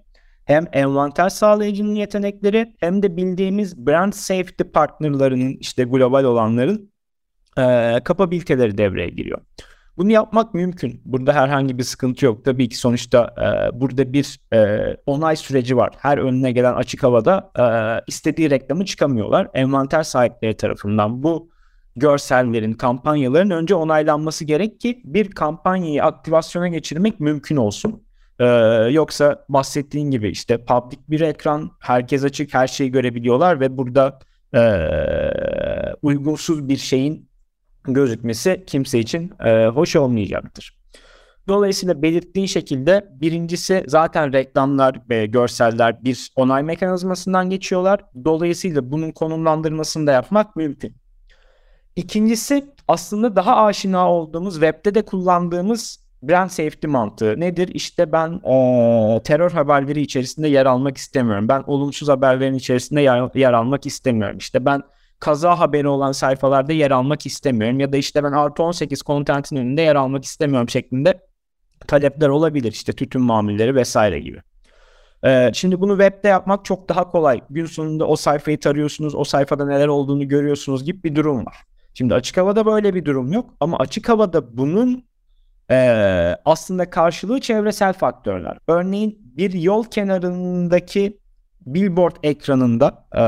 [0.44, 6.92] hem envanter sağlayıcının yetenekleri hem de bildiğimiz brand safety partnerlarının işte global olanların
[7.58, 9.40] e, kapabiliteleri devreye giriyor.
[9.96, 11.02] Bunu yapmak mümkün.
[11.04, 12.44] Burada herhangi bir sıkıntı yok.
[12.44, 15.90] Tabii ki sonuçta e, burada bir e, onay süreci var.
[15.98, 17.64] Her önüne gelen açık havada e,
[18.06, 19.48] istediği reklamı çıkamıyorlar.
[19.54, 21.54] Envanter sahipleri tarafından bu
[21.96, 28.04] görsellerin, kampanyaların önce onaylanması gerek ki bir kampanyayı aktivasyona geçirmek mümkün olsun.
[28.40, 28.44] Ee,
[28.90, 34.18] yoksa bahsettiğin gibi işte public bir ekran, herkes açık, her şeyi görebiliyorlar ve burada
[34.54, 34.60] e,
[36.02, 37.28] uygunsuz bir şeyin
[37.84, 40.76] gözükmesi kimse için e, hoş olmayacaktır.
[41.48, 48.00] Dolayısıyla belirttiğin şekilde birincisi zaten reklamlar ve görseller bir onay mekanizmasından geçiyorlar.
[48.24, 50.96] Dolayısıyla bunun konumlandırmasını da yapmak mümkün.
[51.96, 57.68] İkincisi aslında daha aşina olduğumuz webde de kullandığımız brand safety mantığı nedir?
[57.68, 61.48] İşte ben e, terör haberleri içerisinde yer almak istemiyorum.
[61.48, 64.38] Ben olumsuz haberlerin içerisinde yer, yer almak istemiyorum.
[64.38, 64.82] İşte ben
[65.24, 69.82] kaza haberi olan sayfalarda yer almak istemiyorum ya da işte ben artı 18 kontentin önünde
[69.82, 71.20] yer almak istemiyorum şeklinde
[71.86, 74.42] talepler olabilir işte tütün mamulleri vesaire gibi.
[75.24, 77.40] Ee, şimdi bunu webde yapmak çok daha kolay.
[77.50, 81.56] Gün sonunda o sayfayı tarıyorsunuz, o sayfada neler olduğunu görüyorsunuz gibi bir durum var.
[81.94, 85.04] Şimdi açık havada böyle bir durum yok ama açık havada bunun
[85.70, 85.76] e,
[86.44, 88.58] aslında karşılığı çevresel faktörler.
[88.68, 91.18] Örneğin bir yol kenarındaki
[91.66, 93.24] billboard ekranında e,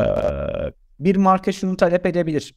[1.01, 2.55] bir marka şunu talep edebilir.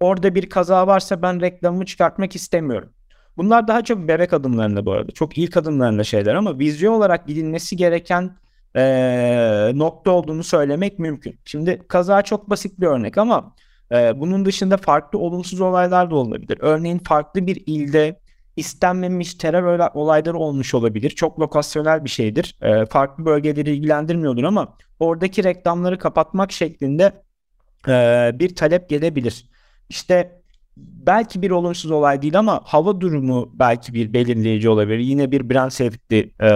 [0.00, 2.92] Orada bir kaza varsa ben reklamımı çıkartmak istemiyorum.
[3.36, 5.12] Bunlar daha çok bebek adımlarında bu arada.
[5.12, 8.36] Çok ilk adımlarında şeyler ama vizyon olarak gidilmesi gereken
[8.76, 11.38] ee, nokta olduğunu söylemek mümkün.
[11.44, 13.54] Şimdi kaza çok basit bir örnek ama
[13.92, 16.58] e, bunun dışında farklı olumsuz olaylar da olabilir.
[16.60, 18.20] Örneğin farklı bir ilde
[18.56, 21.10] istenmemiş terör olayları olmuş olabilir.
[21.10, 22.58] Çok lokasyonel bir şeydir.
[22.62, 27.12] E, farklı bölgeleri ilgilendirmiyordur ama oradaki reklamları kapatmak şeklinde
[27.88, 29.48] e, bir talep gelebilir.
[29.88, 30.42] İşte
[30.76, 34.98] belki bir olumsuz olay değil ama hava durumu belki bir belirleyici olabilir.
[34.98, 36.50] Yine bir brand safety e,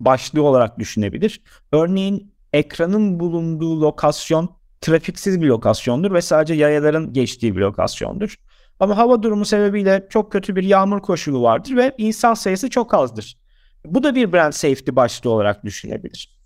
[0.00, 1.42] başlığı olarak düşünebilir.
[1.72, 8.36] Örneğin ekranın bulunduğu lokasyon trafiksiz bir lokasyondur ve sadece yayaların geçtiği bir lokasyondur.
[8.80, 13.38] Ama hava durumu sebebiyle çok kötü bir yağmur koşulu vardır ve insan sayısı çok azdır.
[13.84, 16.36] Bu da bir brand safety başlığı olarak düşünebilir.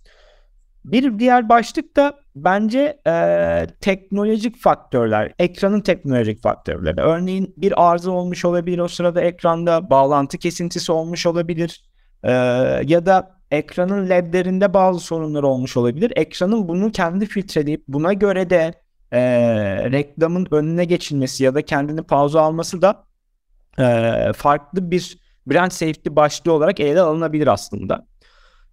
[0.85, 7.01] Bir diğer başlık da bence e, teknolojik faktörler, ekranın teknolojik faktörleri.
[7.01, 11.85] Örneğin bir arıza olmuş olabilir o sırada ekranda, bağlantı kesintisi olmuş olabilir
[12.23, 12.33] e,
[12.87, 16.12] ya da ekranın ledlerinde bazı sorunlar olmuş olabilir.
[16.16, 18.75] Ekranın bunu kendi filtreleyip buna göre de
[19.12, 19.21] e,
[19.93, 23.05] reklamın önüne geçilmesi ya da kendini pauza alması da
[23.79, 28.10] e, farklı bir brand safety başlığı olarak ele alınabilir aslında.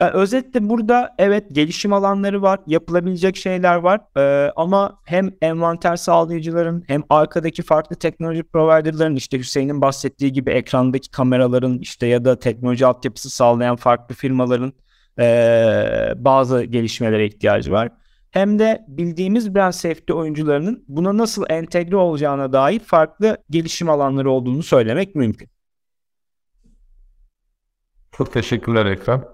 [0.01, 6.83] Yani özetle burada evet gelişim alanları var, yapılabilecek şeyler var ee, ama hem envanter sağlayıcıların
[6.87, 12.85] hem arkadaki farklı teknoloji providerların işte Hüseyin'in bahsettiği gibi ekrandaki kameraların işte ya da teknoloji
[12.85, 14.73] altyapısı sağlayan farklı firmaların
[15.19, 17.89] ee, bazı gelişmelere ihtiyacı var.
[18.31, 24.63] Hem de bildiğimiz brand safety oyuncularının buna nasıl entegre olacağına dair farklı gelişim alanları olduğunu
[24.63, 25.56] söylemek mümkün.
[28.17, 29.25] Çok teşekkürler Ekrem.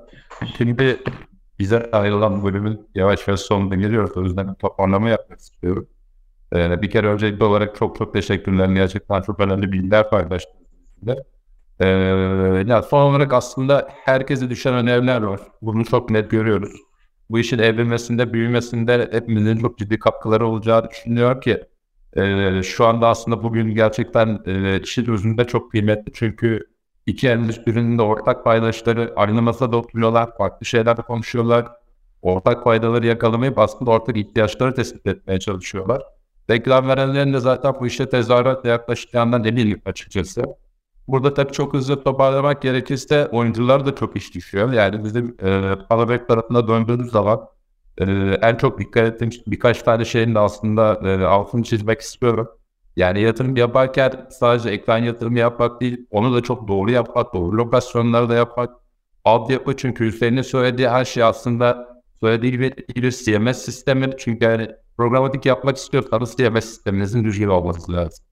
[0.58, 1.00] Şimdi
[1.60, 4.18] bize ayrılan bölümün yavaş yavaş sonuna geliyoruz.
[4.18, 5.88] O yüzden toparlama yapmak istiyorum.
[6.56, 8.70] Ee, bir kere öncelikli olarak çok çok teşekkürler.
[8.70, 11.18] Gerçekten çok önemli bilgiler paylaştınız.
[11.80, 11.88] Ee,
[12.68, 15.40] ya son olarak aslında herkese düşen önemler var.
[15.62, 16.74] Bunu çok net görüyoruz.
[17.30, 21.64] Bu işin evrilmesinde, büyümesinde hepimizin çok ciddi katkıları olacağı düşünüyor ki
[22.18, 26.14] e, şu anda aslında bugün gerçekten e, işin özünde çok kıymetli.
[26.14, 26.73] Çünkü
[27.06, 31.68] iki endüstrinin de ortak paydaşları aynı masada oturuyorlar, farklı şeyler konuşuyorlar.
[32.22, 36.02] Ortak faydaları yakalamayıp aslında ortak ihtiyaçları tespit etmeye çalışıyorlar.
[36.50, 40.44] Reklam verenlerin de zaten bu işe tezahüratle yaklaşacağından eminim açıkçası.
[41.08, 44.74] Burada tabii çok hızlı toparlamak gerekirse oyuncular da çok iş düşüyor.
[44.74, 47.48] Yani bizim e, Palabek tarafına döndüğümüz zaman
[47.98, 48.04] e,
[48.42, 52.48] en çok dikkat ettiğim birkaç tane şeyin de aslında e, altını çizmek istiyorum.
[52.96, 58.34] Yani yatırım yaparken sadece ekran yatırımı yapmak değil, onu da çok doğru yapmak, doğru lokasyonlarda
[58.36, 58.70] yapmak.
[59.26, 64.10] Altyapı çünkü Hüseyin'in söylediği her şey aslında söylediği bir, bir CMS sistemi.
[64.18, 68.26] Çünkü yani programatik yapmak istiyorsanız CMS sisteminizin düzgün olması lazım.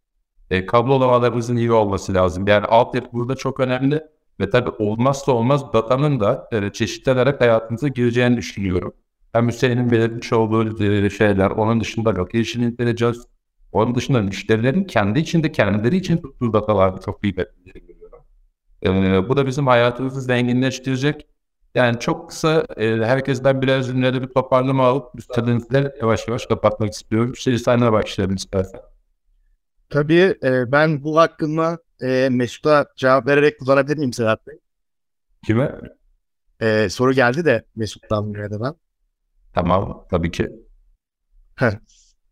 [0.50, 2.48] E, kablolamalarımızın iyi olması lazım.
[2.48, 4.02] Yani altyapı burada çok önemli.
[4.40, 8.94] Ve tabii olmazsa olmaz datanın da e, çeşitlenerek hayatınıza gireceğini düşünüyorum.
[9.34, 13.20] Hem Hüseyin'in belirtmiş olduğu e, şeyler, onun dışında location intelligence,
[13.72, 18.20] onun dışında müşterilerin kendi içinde kendileri için tuttuğu datalarda çok kıymetli görüyorum.
[18.84, 21.28] Ee, bu da bizim hayatımızı zenginleştirecek.
[21.76, 27.36] Yani çok kısa e, herkesten biraz cümlede bir toparlama alıp müsaadenizle yavaş yavaş kapatmak istiyorum.
[27.36, 28.82] Şey senle başlayalım istersen.
[29.90, 34.56] Tabii e, ben bu hakkında e, Mesut'a cevap vererek kullanabilir miyim Sedat Bey?
[35.46, 35.80] Kime?
[36.62, 38.74] E, soru geldi de Mesut'tan buraya da ben.
[39.54, 40.50] Tamam tabii ki.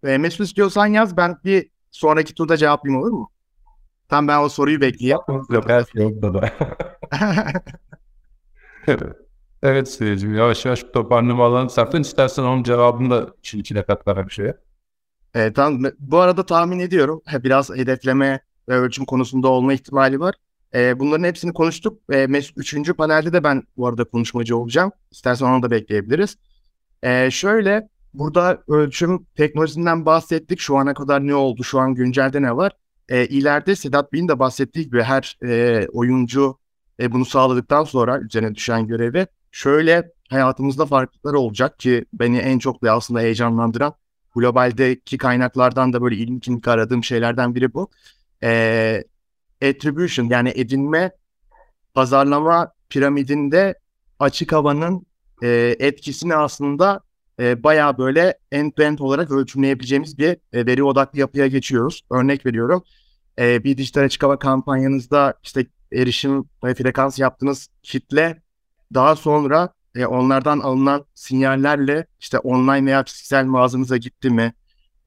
[0.04, 3.32] E, Mesut istiyorsan yaz ben bir sonraki turda cevaplayayım olur mu?
[4.10, 5.20] Tam ben o soruyu bekleyeyim.
[5.50, 6.52] Yok her şey yolunda da.
[9.64, 11.70] evet Süreyciğim yavaş yavaş toparlama alalım.
[11.70, 14.58] Sen istersen onun cevabını da için içine katlarak bir şeye.
[15.36, 15.92] E, tamam.
[16.00, 20.36] Bu arada tahmin ediyorum biraz hedefleme ve ölçüm konusunda olma ihtimali var.
[20.74, 22.02] E, bunların hepsini konuştuk.
[22.14, 24.92] E, Mesut, üçüncü panelde de ben bu arada konuşmacı olacağım.
[25.12, 26.38] İstersen onu da bekleyebiliriz.
[27.04, 30.60] E, şöyle Burada ölçüm teknolojisinden bahsettik.
[30.60, 31.64] Şu ana kadar ne oldu?
[31.64, 32.72] Şu an güncelde ne var?
[33.10, 36.58] E, ileride Sedat Bey'in de bahsettiği gibi her e, oyuncu
[37.00, 42.84] e, bunu sağladıktan sonra üzerine düşen görevi şöyle hayatımızda farklılıklar olacak ki beni en çok
[42.84, 43.94] da aslında heyecanlandıran
[44.36, 47.90] globaldeki kaynaklardan da böyle ilginç aradığım şeylerden biri bu.
[48.44, 49.04] E,
[49.64, 51.12] attribution yani edinme
[51.94, 53.80] pazarlama piramidinde
[54.20, 55.06] açık havanın
[55.44, 57.02] e, etkisini aslında
[57.40, 62.02] e, bayağı böyle end-to-end olarak ölçümleyebileceğimiz bir e, veri odaklı yapıya geçiyoruz.
[62.12, 62.84] Örnek veriyorum.
[63.40, 68.42] E, bir dijital açık hava kampanyanızda işte erişim ve frekans yaptığınız kitle
[68.94, 74.54] daha sonra e, onlardan alınan sinyallerle işte online veya fiziksel mağazanıza gitti mi,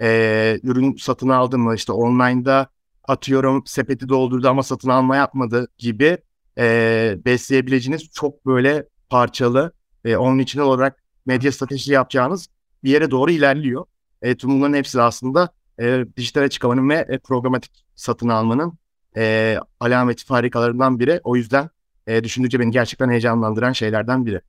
[0.03, 2.67] e, ürün satın aldı mı, işte online'da
[3.09, 6.19] atıyorum sepeti doldurdu ama satın alma yapmadı gibi
[6.59, 9.73] e, besleyebileceğiniz çok böyle parçalı
[10.05, 12.49] e, onun için olarak medya stratejisi yapacağınız
[12.85, 13.85] bir yere doğru ilerliyor.
[14.23, 15.49] E, tüm bunların hepsi aslında
[15.81, 18.79] e, dijitale çıkmanın ve e, programatik satın almanın
[19.17, 21.21] e, alameti farikalarından biri.
[21.25, 21.71] O yüzden
[22.07, 24.41] e, düşündükçe beni gerçekten heyecanlandıran şeylerden biri.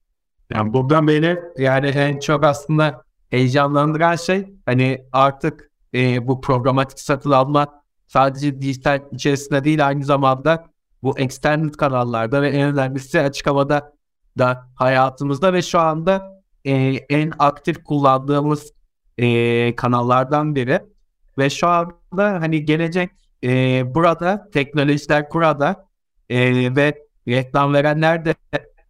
[0.50, 7.32] Yani buradan beni yani en çok aslında heyecanlandıran şey hani artık e, bu programatik satın
[7.32, 10.66] alma sadece dijital içerisinde değil aynı zamanda
[11.04, 13.94] bu extended kanallarda ve en önemlisi açık havada
[14.38, 16.33] da hayatımızda ve şu anda
[16.66, 16.74] e,
[17.10, 18.74] en aktif kullandığımız
[19.18, 20.80] e, kanallardan biri.
[21.38, 23.10] Ve şu anda hani gelecek
[23.44, 25.88] e, burada teknolojiler burada
[26.30, 28.36] e, ve reklam verenler de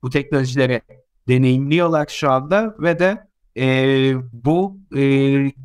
[0.01, 0.81] bu teknolojileri
[1.27, 3.65] deneyimliyorlar şu anda ve de e,
[4.33, 5.01] bu e,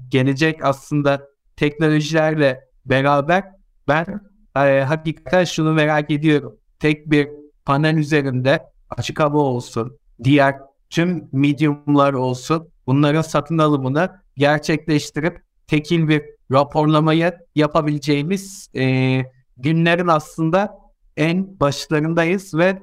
[0.08, 3.44] gelecek aslında teknolojilerle beraber
[3.88, 4.20] ben
[4.56, 6.56] e, hakikaten şunu merak ediyorum.
[6.78, 7.28] Tek bir
[7.64, 16.22] panel üzerinde açık hava olsun, diğer tüm mediumlar olsun bunların satın alımını gerçekleştirip tekil bir
[16.52, 19.22] raporlamayı yapabileceğimiz e,
[19.56, 20.78] günlerin aslında
[21.16, 22.82] en başlarındayız ve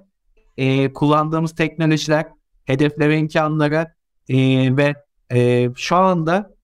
[0.58, 2.26] e, kullandığımız teknolojiler,
[2.66, 3.94] hedefleme imkanları
[4.30, 4.38] e,
[4.78, 4.96] ve
[5.32, 6.56] e, şu anda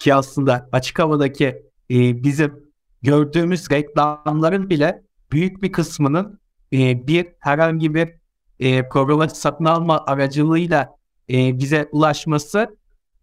[0.00, 1.46] ki aslında açık havadaki
[1.90, 2.70] e, bizim
[3.02, 6.40] gördüğümüz reklamların bile büyük bir kısmının
[6.72, 8.19] e, bir herhangi bir
[8.60, 10.96] e, programatik satın alma aracılığıyla
[11.30, 12.76] e, bize ulaşması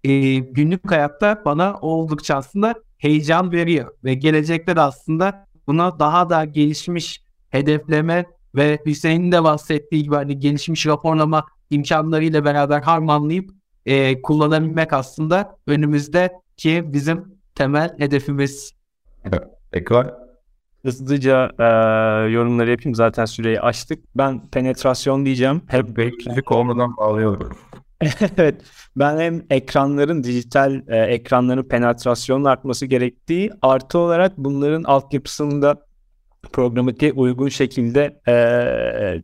[0.03, 6.45] e, günlük hayatta bana oldukça aslında heyecan veriyor ve gelecekte de aslında buna daha da
[6.45, 13.49] gelişmiş hedefleme ve Hüseyin'in de bahsettiği gibi hani gelişmiş raporlama imkanlarıyla beraber harmanlayıp
[13.85, 18.73] e, kullanabilmek aslında önümüzde ki bizim temel hedefimiz.
[19.73, 20.26] Ekran.
[20.87, 21.63] Hızlıca e,
[22.31, 22.95] yorumları yapayım.
[22.95, 24.03] Zaten süreyi açtık.
[24.15, 25.61] Ben penetrasyon diyeceğim.
[25.67, 27.57] Hep beklilik olmadan bağlıyorum.
[28.37, 28.61] evet.
[28.95, 35.85] Ben hem ekranların dijital e, ekranların penetrasyonun artması gerektiği artı olarak bunların altyapısında
[36.53, 38.33] programatiğe uygun şekilde e,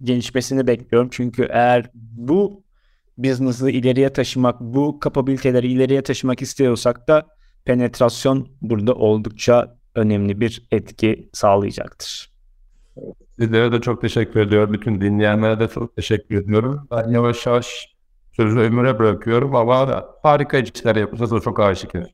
[0.04, 1.10] gelişmesini bekliyorum.
[1.12, 2.64] Çünkü eğer bu
[3.18, 7.28] business'ı ileriye taşımak, bu kapabiliteleri ileriye taşımak istiyorsak da
[7.66, 12.34] penetrasyon burada oldukça önemli bir etki sağlayacaktır.
[13.40, 14.74] Sizlere de çok teşekkür ediyorum.
[14.74, 16.88] Bütün dinleyenlere de çok teşekkür ediyorum.
[16.92, 17.96] Ben yavaş yavaş
[18.36, 21.04] sözü Ömür'e bırakıyorum ama harika işler.
[21.04, 22.12] O çok aşikar.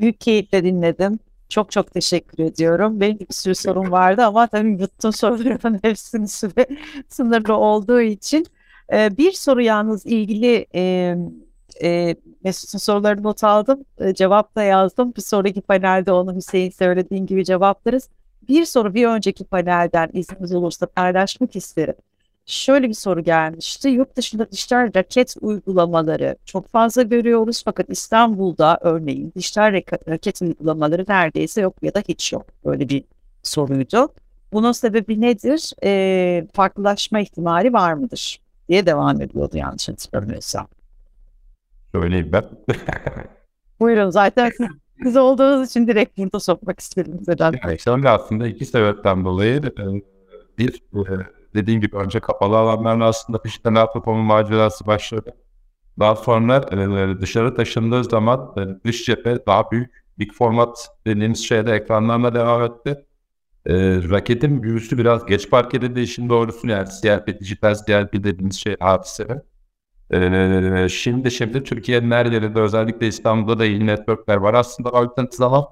[0.00, 1.18] Büyük keyifle dinledim.
[1.48, 3.00] Çok çok teşekkür ediyorum.
[3.00, 6.66] Benim bir sürü sorun vardı ama tabii bütün soruların hepsinin süre
[7.08, 8.46] sınırlı olduğu için.
[8.92, 11.14] Ee, bir soru yalnız ilgili e,
[11.82, 13.84] e, Mesut'un sorularını not aldım.
[13.98, 15.14] E, cevap da yazdım.
[15.16, 18.08] Bir sonraki panelde onu Hüseyin söylediğin gibi cevaplarız.
[18.48, 21.94] Bir soru bir önceki panelden izniniz olursa paylaşmak isterim.
[22.46, 23.88] Şöyle bir soru gelmişti.
[23.88, 31.60] Yurt dışında dijital raket uygulamaları çok fazla görüyoruz fakat İstanbul'da örneğin dijital raket uygulamaları neredeyse
[31.60, 32.46] yok ya da hiç yok.
[32.64, 33.04] Böyle bir
[33.42, 34.08] soruydu.
[34.52, 35.72] Bunun sebebi nedir?
[35.84, 38.40] E, farklılaşma ihtimali var mıdır?
[38.68, 40.68] diye devam ediyordu yanlış hatırlamıyorsam.
[42.00, 42.44] Söyleyeyim ben.
[43.80, 44.52] Buyurun zaten
[45.02, 47.54] siz olduğunuz için direkt burada sokmak istedim zaten.
[47.64, 49.84] Yani şöyle aslında iki sebepten dolayı e,
[50.58, 55.34] bir e, dediğim gibi önce kapalı alanlarla aslında dijital platformun macerası başladı.
[55.98, 58.54] Daha sonra e, dışarı taşındığı zaman
[58.84, 63.06] dış cephe daha büyük big format dediğimiz şeyde ekranlarla devam etti.
[63.66, 63.74] E,
[64.10, 69.42] raketin büyüsü biraz geç fark edildi işin doğrusu yani CLP, dijital CLP dediğimiz şey hadise.
[70.12, 74.54] Ee, şimdi şimdi Türkiye'nin her yerinde özellikle İstanbul'da da iyi networkler var.
[74.54, 75.64] Aslında alternatif alan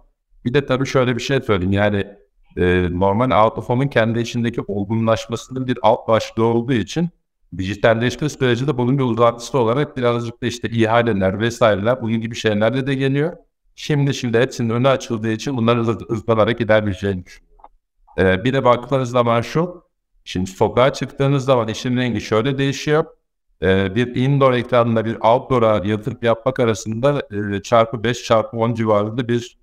[0.45, 1.73] bir de tabii şöyle bir şey söyleyeyim.
[1.73, 2.07] Yani
[2.57, 7.09] e, normal out of home'un kendi içindeki olgunlaşmasının bir alt başlığı olduğu için
[7.59, 12.87] dijitalleşme süreci de bunun bir uzantısı olarak birazcık da işte ihaleler vesaireler bunun gibi şeylerle
[12.87, 13.37] de geliyor.
[13.77, 17.61] Şimdi şimdi hepsinin önü açıldığı için bunlar hızlanarak gidebileceğini düşünüyorum.
[18.19, 19.85] Ee, bir de baktığınız zaman şu,
[20.25, 23.05] şimdi sokağa çıktığınız zaman işin rengi şöyle değişiyor
[23.63, 27.23] e, bir indoor ekranla bir outdoor'a yatırım yapmak arasında
[27.57, 29.59] e, çarpı 5 çarpı 10 civarında bir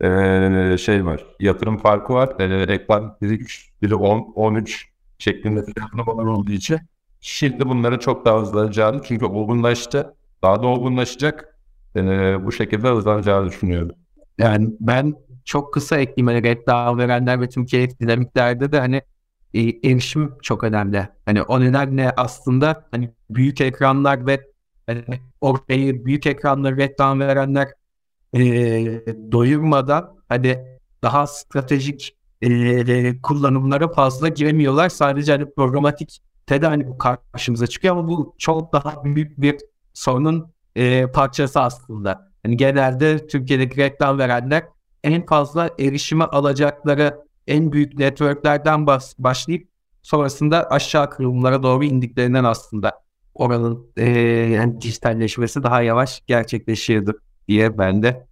[0.00, 1.24] e, şey var.
[1.40, 2.40] Yatırım farkı var.
[2.40, 6.80] E, reklam biri 3, biri 10, 13 şeklinde planlamalar olduğu için
[7.20, 10.14] şimdi bunları çok daha hızlanacağını çünkü olgunlaştı.
[10.42, 11.58] Daha da olgunlaşacak.
[11.96, 12.00] E,
[12.44, 13.96] bu şekilde hızlanacağını düşünüyorum.
[14.38, 16.26] Yani ben çok kısa ekleyeyim.
[16.26, 19.02] Hani reklam verenler ve Türkiye dinamiklerde de hani
[19.54, 21.08] e, erişim çok önemli.
[21.26, 24.40] Hani o nedenle aslında hani büyük ekranlar ve
[24.86, 25.04] hani
[25.40, 27.68] ortaya büyük ekranları reklam verenler
[28.34, 28.40] e,
[29.32, 30.58] doyurmadan hani
[31.02, 34.88] daha stratejik e, kullanımlara fazla giremiyorlar.
[34.88, 39.56] Sadece hani programatik de hani bu karşımıza çıkıyor ama bu çok daha büyük bir
[39.94, 42.32] sorunun e, parçası aslında.
[42.44, 44.64] Yani genelde Türkiye'deki reklam verenler
[45.04, 48.86] en fazla erişime alacakları en büyük networklerden
[49.18, 49.68] başlayıp
[50.02, 52.92] sonrasında aşağı kırılımlara doğru indiklerinden aslında
[53.34, 54.10] oranın e,
[54.52, 57.12] yani dijitalleşmesi daha yavaş gerçekleşirdi
[57.48, 58.26] diye ben de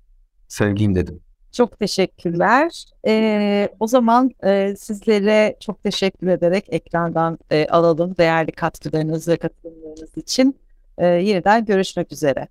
[0.48, 1.20] söyleyeyim dedim.
[1.52, 2.84] Çok teşekkürler.
[3.06, 10.16] Ee, o zaman e, sizlere çok teşekkür ederek ekrandan e, alalım değerli katkılarınız ve katılımlarınız
[10.16, 10.56] için.
[10.98, 12.48] E, yeniden görüşmek üzere.